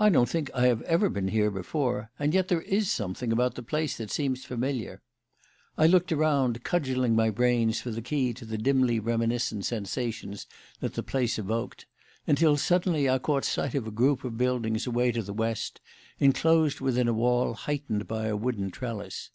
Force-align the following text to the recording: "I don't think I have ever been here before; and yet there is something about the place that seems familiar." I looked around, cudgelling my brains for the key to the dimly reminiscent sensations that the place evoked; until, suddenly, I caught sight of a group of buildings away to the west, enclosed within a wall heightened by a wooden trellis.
"I 0.00 0.08
don't 0.08 0.28
think 0.28 0.50
I 0.52 0.66
have 0.66 0.82
ever 0.82 1.08
been 1.08 1.28
here 1.28 1.48
before; 1.52 2.10
and 2.18 2.34
yet 2.34 2.48
there 2.48 2.62
is 2.62 2.90
something 2.90 3.30
about 3.30 3.54
the 3.54 3.62
place 3.62 3.96
that 3.96 4.10
seems 4.10 4.44
familiar." 4.44 5.00
I 5.76 5.86
looked 5.86 6.10
around, 6.10 6.64
cudgelling 6.64 7.14
my 7.14 7.30
brains 7.30 7.80
for 7.80 7.92
the 7.92 8.02
key 8.02 8.34
to 8.34 8.44
the 8.44 8.58
dimly 8.58 8.98
reminiscent 8.98 9.64
sensations 9.64 10.48
that 10.80 10.94
the 10.94 11.04
place 11.04 11.38
evoked; 11.38 11.86
until, 12.26 12.56
suddenly, 12.56 13.08
I 13.08 13.20
caught 13.20 13.44
sight 13.44 13.76
of 13.76 13.86
a 13.86 13.92
group 13.92 14.24
of 14.24 14.36
buildings 14.36 14.88
away 14.88 15.12
to 15.12 15.22
the 15.22 15.32
west, 15.32 15.80
enclosed 16.18 16.80
within 16.80 17.06
a 17.06 17.14
wall 17.14 17.54
heightened 17.54 18.08
by 18.08 18.26
a 18.26 18.36
wooden 18.36 18.72
trellis. 18.72 19.30